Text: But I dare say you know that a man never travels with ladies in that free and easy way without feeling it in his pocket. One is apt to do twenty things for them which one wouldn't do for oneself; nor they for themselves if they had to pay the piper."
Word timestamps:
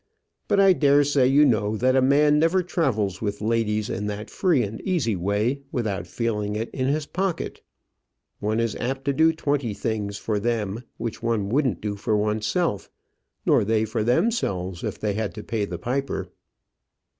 But 0.47 0.59
I 0.59 0.73
dare 0.73 1.03
say 1.03 1.27
you 1.27 1.45
know 1.45 1.77
that 1.77 1.95
a 1.95 2.01
man 2.01 2.39
never 2.39 2.63
travels 2.63 3.21
with 3.21 3.39
ladies 3.39 3.87
in 3.87 4.07
that 4.07 4.31
free 4.31 4.63
and 4.63 4.81
easy 4.81 5.15
way 5.15 5.61
without 5.71 6.07
feeling 6.07 6.55
it 6.55 6.71
in 6.71 6.87
his 6.87 7.05
pocket. 7.05 7.61
One 8.39 8.59
is 8.59 8.75
apt 8.77 9.05
to 9.05 9.13
do 9.13 9.31
twenty 9.31 9.75
things 9.75 10.17
for 10.17 10.39
them 10.39 10.83
which 10.97 11.21
one 11.21 11.49
wouldn't 11.49 11.81
do 11.81 11.95
for 11.95 12.17
oneself; 12.17 12.89
nor 13.45 13.63
they 13.63 13.85
for 13.85 14.03
themselves 14.03 14.83
if 14.83 14.97
they 14.99 15.13
had 15.13 15.35
to 15.35 15.43
pay 15.43 15.65
the 15.65 15.77
piper." 15.77 16.29